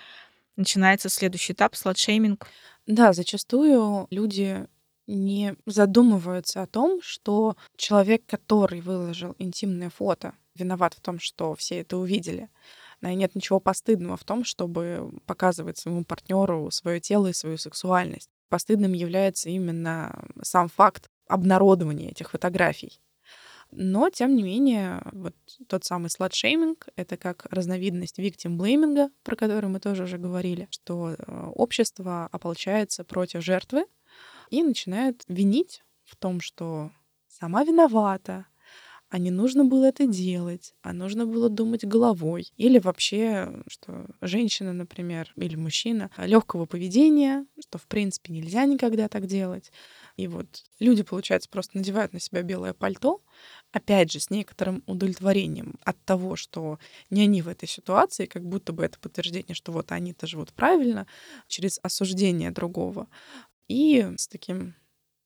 [0.55, 2.45] начинается следующий этап— сладшейминг.
[2.85, 4.67] Да, зачастую люди
[5.09, 11.79] не задумываются о том, что человек, который выложил интимное фото, виноват в том, что все
[11.79, 12.49] это увидели.
[13.01, 18.29] И нет ничего постыдного в том, чтобы показывать своему партнеру свое тело и свою сексуальность.
[18.49, 22.99] Постыдным является именно сам факт обнародования этих фотографий.
[23.71, 25.35] Но, тем не менее, вот
[25.67, 31.49] тот самый сладшейминг— это как разновидность виктим-блейминга, про который мы тоже уже говорили, что э,
[31.53, 33.85] общество ополчается против жертвы
[34.49, 36.91] и начинает винить в том, что
[37.27, 38.45] сама виновата,
[39.09, 42.47] а не нужно было это делать, а нужно было думать головой.
[42.57, 49.25] Или вообще, что женщина, например, или мужчина легкого поведения, что в принципе нельзя никогда так
[49.25, 49.71] делать.
[50.15, 50.47] И вот
[50.79, 53.21] люди, получается, просто надевают на себя белое пальто,
[53.71, 56.77] опять же, с некоторым удовлетворением от того, что
[57.09, 61.07] не они в этой ситуации, как будто бы это подтверждение, что вот они-то живут правильно,
[61.47, 63.07] через осуждение другого.
[63.69, 64.75] И с таким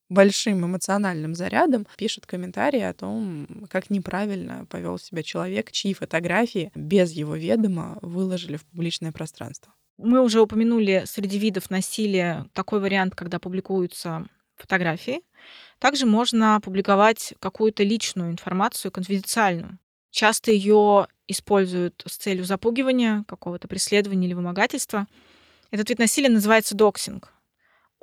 [0.08, 7.10] большим эмоциональным зарядом пишут комментарии о том, как неправильно повел себя человек, чьи фотографии без
[7.10, 9.74] его ведома выложили в публичное пространство.
[9.96, 14.26] Мы уже упомянули среди видов насилия такой вариант, когда публикуются
[14.56, 15.22] фотографии.
[15.78, 19.78] Также можно публиковать какую-то личную информацию, конфиденциальную.
[20.10, 25.06] Часто ее используют с целью запугивания, какого-то преследования или вымогательства.
[25.70, 27.33] Этот вид насилия называется доксинг.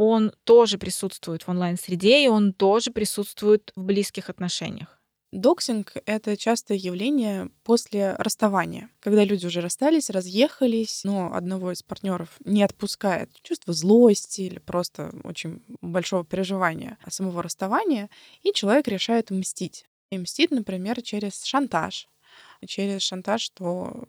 [0.04, 5.00] Он тоже присутствует в онлайн-среде, и он тоже присутствует в близких отношениях.
[5.32, 12.30] Доксинг— это частое явление после расставания, когда люди уже расстались, разъехались, но одного из партнеров
[12.44, 18.10] не отпускает чувство злости или просто очень большого переживания самого расставания,
[18.42, 19.86] и человек решает мстить.
[20.10, 22.08] И мстит, например, через шантаж.
[22.66, 24.06] Через шантаж, что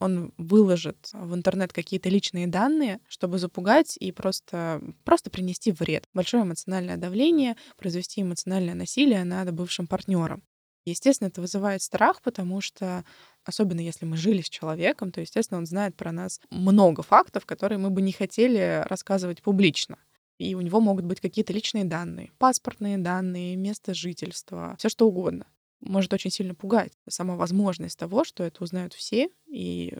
[0.00, 6.04] он выложит в интернет какие-то личные данные, чтобы запугать и просто, просто принести вред.
[6.14, 10.42] Большое эмоциональное давление, произвести эмоциональное насилие над бывшим партнером.
[10.86, 13.04] Естественно, это вызывает страх, потому что,
[13.44, 17.78] особенно если мы жили с человеком, то, естественно, он знает про нас много фактов, которые
[17.78, 19.98] мы бы не хотели рассказывать публично.
[20.38, 25.46] И у него могут быть какие-то личные данные, паспортные данные, место жительства, все что угодно.
[25.80, 29.96] Может очень сильно пугать сама возможность того, что это узнают все, и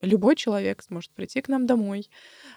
[0.00, 2.08] любой человек сможет прийти к нам домой,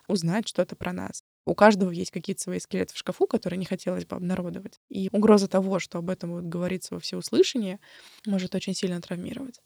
[0.08, 1.24] узнать что-то про нас.
[1.46, 4.80] У каждого есть какие-то свои скелеты в шкафу, которые не хотелось бы обнародовать.
[4.90, 7.80] И угроза того, что об этом будет говориться во всеуслышание,
[8.26, 9.60] может очень сильно травмировать.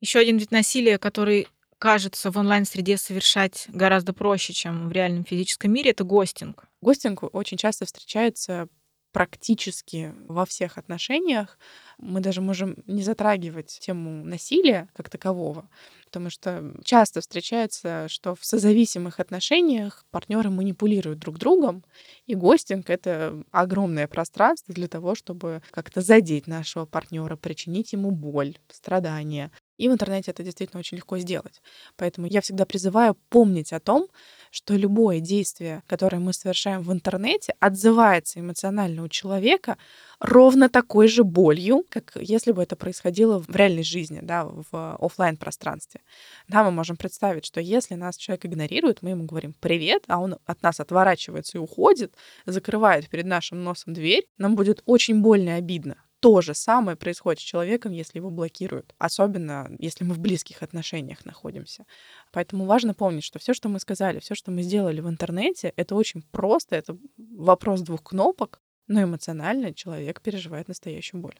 [0.00, 1.48] Еще один вид насилия, который
[1.78, 6.68] кажется в онлайн-среде совершать гораздо проще, чем в реальном физическом мире, это гостинг.
[6.80, 8.68] Гостинг очень часто встречается
[9.12, 11.58] практически во всех отношениях.
[11.98, 15.68] Мы даже можем не затрагивать тему насилия как такового,
[16.06, 21.84] потому что часто встречается, что в созависимых отношениях партнеры манипулируют друг другом,
[22.26, 28.56] и гостинг— это огромное пространство для того, чтобы как-то задеть нашего партнера, причинить ему боль,
[28.70, 29.52] страдания.
[29.76, 31.60] И в интернете это действительно очень легко сделать.
[31.96, 34.08] Поэтому я всегда призываю помнить о том,
[34.52, 39.78] что любое действие, которое мы совершаем в интернете, отзывается эмоционально у человека
[40.20, 45.38] ровно такой же болью, как если бы это происходило в реальной жизни, да, в офлайн
[45.38, 46.02] пространстве.
[46.48, 50.36] Да, мы можем представить, что если нас человек игнорирует, мы ему говорим «привет», а он
[50.44, 55.52] от нас отворачивается и уходит, закрывает перед нашим носом дверь, нам будет очень больно и
[55.52, 55.96] обидно.
[56.22, 61.24] То же самое происходит с человеком, если его блокируют, особенно если мы в близких отношениях
[61.24, 61.84] находимся.
[62.30, 65.96] Поэтому важно помнить, что все, что мы сказали, все, что мы сделали в интернете, это
[65.96, 71.34] очень просто, это вопрос двух кнопок, но эмоционально человек переживает настоящую боль.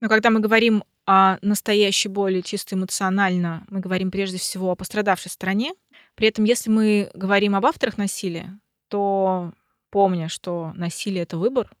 [0.00, 5.30] Но когда мы говорим о настоящей боли чисто эмоционально, мы говорим прежде всего о пострадавшей
[5.30, 5.74] стороне.
[6.14, 8.58] При этом, если мы говорим об авторах насилия,
[8.88, 9.52] то
[9.96, 11.74] помня, что насилие— это выбор,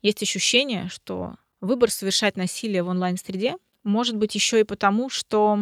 [0.00, 5.58] есть ощущение, что выбор совершать насилие в онлайн-среде может быть еще и потому, что,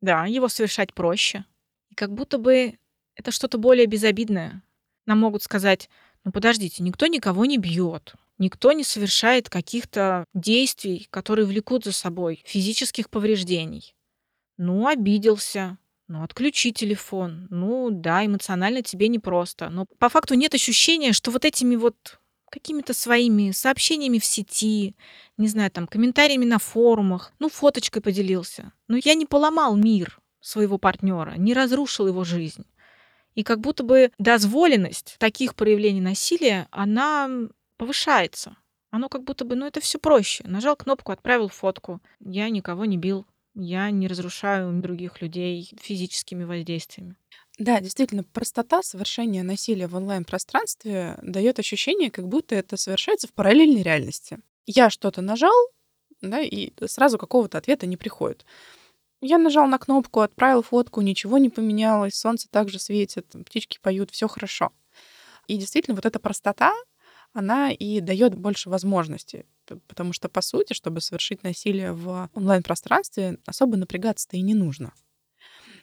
[0.00, 1.44] да, его совершать проще.
[1.90, 2.78] И как будто бы
[3.14, 4.62] это что-то более безобидное.
[5.04, 5.90] Нам могут сказать,
[6.24, 12.40] ну подождите, никто никого не бьет, никто не совершает каких-то действий, которые влекут за собой
[12.46, 13.94] физических повреждений.
[14.56, 15.76] Ну, обиделся,
[16.10, 17.46] ну, отключи телефон.
[17.50, 19.70] Ну, да, эмоционально тебе непросто.
[19.70, 22.18] Но по факту нет ощущения, что вот этими вот
[22.50, 24.96] какими-то своими сообщениями в сети,
[25.36, 28.72] не знаю, там, комментариями на форумах, ну, фоточкой поделился.
[28.88, 32.66] Но я не поломал мир своего партнера, не разрушил его жизнь.
[33.36, 37.30] И как будто бы дозволенность таких проявлений насилия, она
[37.76, 38.56] повышается.
[38.90, 40.42] Оно как будто бы, ну, это все проще.
[40.44, 42.00] Нажал кнопку, отправил фотку.
[42.18, 47.16] Я никого не бил, я не разрушаю других людей физическими воздействиями.
[47.58, 53.82] Да, действительно, простота совершения насилия в онлайн-пространстве дает ощущение, как будто это совершается в параллельной
[53.82, 54.38] реальности.
[54.66, 55.54] Я что-то нажал,
[56.22, 58.46] да, и сразу какого-то ответа не приходит.
[59.20, 64.28] Я нажал на кнопку, отправил фотку, ничего не поменялось, солнце также светит, птички поют, все
[64.28, 64.72] хорошо.
[65.46, 66.72] И действительно, вот эта простота,
[67.32, 69.44] она и дает больше возможностей.
[69.86, 74.92] Потому что, по сути, чтобы совершить насилие в онлайн-пространстве, особо напрягаться-то и не нужно.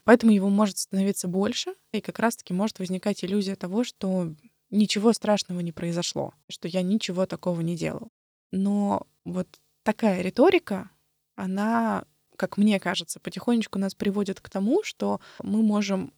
[0.03, 4.33] Поэтому его может становиться больше, и как раз-таки может возникать иллюзия того, что
[4.69, 8.11] ничего страшного не произошло, что я ничего такого не делал.
[8.51, 9.47] Но вот
[9.83, 10.89] такая риторика,
[11.35, 16.13] она, как мне кажется, потихонечку нас приводит к тому, что мы можем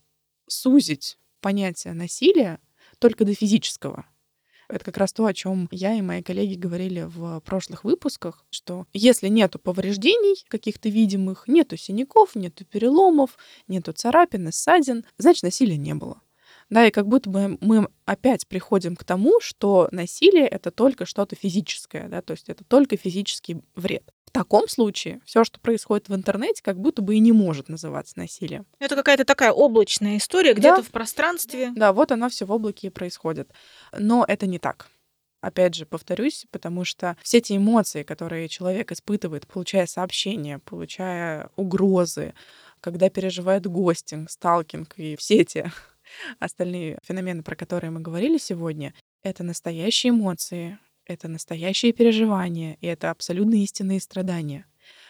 [0.47, 2.59] сузить понятие насилия
[2.99, 4.05] только до физического.
[4.69, 8.85] Это как раз то, о чем я и мои коллеги говорили в прошлых выпусках, что
[8.93, 15.77] если нету повреждений каких-то видимых, нету синяков, нету переломов, нету царапин и ссадин, значит, насилия
[15.77, 16.21] не было.
[16.69, 21.35] Да, и как будто бы мы опять приходим к тому, что насилие— это только что-то
[21.35, 24.13] физическое, да, то есть это только физический вред.
[24.29, 28.13] В таком случае все, что происходит в интернете, как будто бы и не может называться
[28.15, 28.67] насилием.
[28.77, 30.83] Это какая-то такая облачная история где-то да.
[30.83, 31.71] в пространстве.
[31.75, 33.49] Да, вот она все в облаке и происходит.
[33.91, 34.87] Но это не так.
[35.41, 42.35] Опять же, повторюсь, потому что все эти эмоции, которые человек испытывает, получая сообщения, получая угрозы,
[42.81, 45.71] когда переживает гостинг, сталкинг и все эти
[46.39, 50.77] остальные феномены, про которые мы говорили сегодня, это настоящие эмоции,
[51.09, 54.65] это настоящие переживания, и это абсолютно истинные страдания,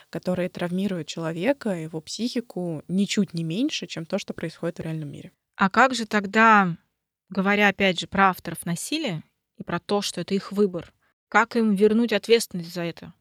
[0.10, 5.32] которые травмируют человека, его психику ничуть не меньше, чем то, что происходит в реальном мире.
[5.56, 6.78] А как же тогда,
[7.30, 9.24] говоря опять же про авторов насилия
[9.58, 10.94] и про то, что это их выбор,
[11.28, 13.14] как им вернуть ответственность за это?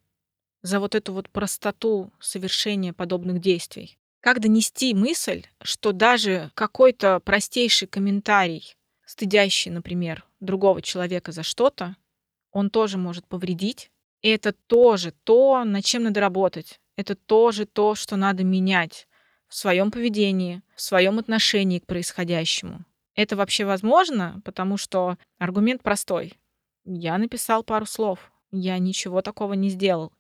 [0.63, 3.99] За вот эту вот простоту совершения подобных действий?
[4.21, 11.97] Как донести мысль, что даже какой-то простейший комментарий, стыдящий, например, другого человека за что-то,
[12.53, 13.91] он тоже может повредить.
[14.23, 16.81] И это тоже то, над чем надо работать.
[16.97, 19.07] Это тоже то, что надо менять
[19.47, 22.85] в своем поведении, в своем отношении к происходящему.
[23.15, 26.35] Это вообще возможно, потому что аргумент простой.
[26.85, 30.13] Я написал пару слов, я ничего такого не сделал.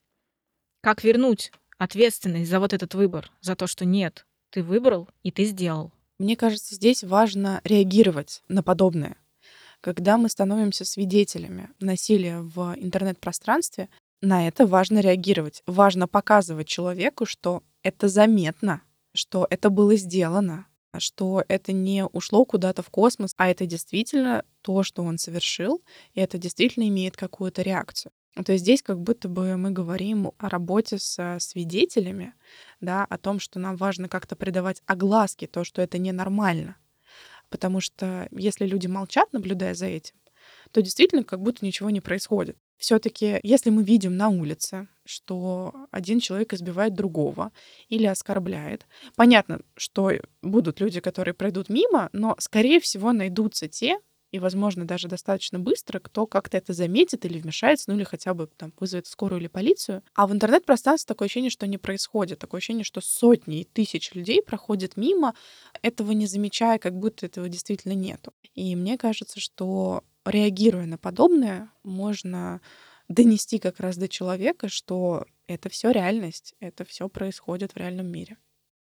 [0.80, 5.44] Как вернуть ответственность за вот этот выбор, за то, что нет, ты выбрал и ты
[5.44, 5.92] сделал.
[6.18, 9.16] Мне кажется, здесь важно реагировать на подобное.
[9.80, 13.88] Когда мы становимся свидетелями насилия в интернет-пространстве,
[14.20, 15.62] на это важно реагировать.
[15.66, 18.82] Важно показывать человеку, что это заметно,
[19.14, 20.66] что это было сделано,
[20.96, 25.82] что это не ушло куда-то в космос, а это действительно то, что он совершил,
[26.14, 28.12] и это действительно имеет какую-то реакцию.
[28.44, 32.34] То есть здесь как будто бы мы говорим о работе с свидетелями,
[32.80, 36.76] да, о том, что нам важно как-то придавать огласки то, что это ненормально.
[37.50, 40.14] Потому что если люди молчат, наблюдая за этим,
[40.72, 42.56] то действительно как будто ничего не происходит.
[42.76, 47.50] Все-таки, если мы видим на улице, что один человек избивает другого
[47.88, 48.86] или оскорбляет,
[49.16, 53.98] понятно, что будут люди, которые пройдут мимо, но, скорее всего, найдутся те,
[54.30, 58.48] и, возможно, даже достаточно быстро, кто как-то это заметит или вмешается, ну или хотя бы
[58.56, 60.02] там вызовет скорую или полицию.
[60.14, 62.38] А в интернет-пространстве такое ощущение, что не происходит.
[62.38, 65.34] Такое ощущение, что сотни и тысячи людей проходят мимо,
[65.82, 68.32] этого не замечая, как будто этого действительно нету.
[68.54, 72.60] И мне кажется, что реагируя на подобное, можно
[73.08, 78.36] донести как раз до человека, что это все реальность, это все происходит в реальном мире.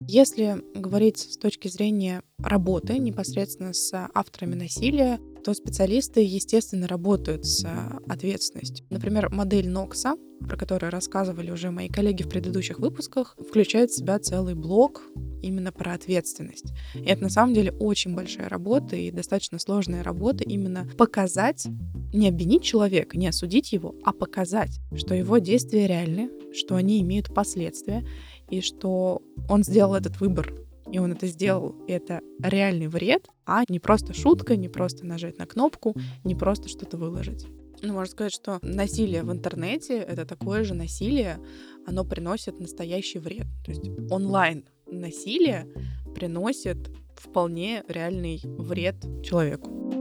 [0.07, 7.67] Если говорить с точки зрения работы непосредственно с авторами насилия, то специалисты, естественно, работают с
[8.09, 8.87] ответственностью.
[8.89, 14.19] Например, модель Нокса, про которую рассказывали уже мои коллеги в предыдущих выпусках, включает в себя
[14.19, 15.03] целый блок
[15.43, 16.73] именно про ответственность.
[16.95, 21.67] И это на самом деле очень большая работа и достаточно сложная работа именно показать,
[22.13, 27.33] не обвинить человека, не осудить его, а показать, что его действия реальны, что они имеют
[27.35, 28.05] последствия,
[28.51, 30.53] и что он сделал этот выбор,
[30.91, 35.39] и он это сделал, и это реальный вред, а не просто шутка, не просто нажать
[35.39, 35.95] на кнопку,
[36.25, 37.47] не просто что-то выложить.
[37.83, 41.39] Ну, можно сказать, что насилие в интернете— это такое же насилие,
[41.87, 43.47] оно приносит настоящий вред.
[43.65, 45.67] То есть онлайн насилие
[46.15, 50.00] приносит вполне реальный вред человеку.